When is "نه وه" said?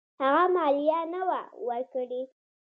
1.13-1.41